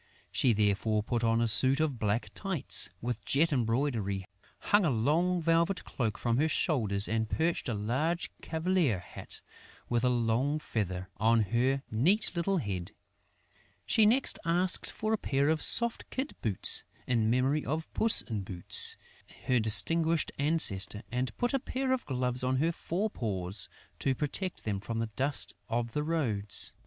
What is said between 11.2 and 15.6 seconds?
her neat little head. She next asked for a pair